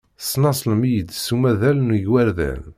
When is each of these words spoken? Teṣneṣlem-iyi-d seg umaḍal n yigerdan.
Teṣneṣlem-iyi-d 0.19 1.09
seg 1.15 1.33
umaḍal 1.35 1.77
n 1.81 1.95
yigerdan. 1.97 2.61